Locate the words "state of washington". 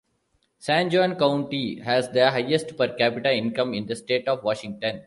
3.95-4.99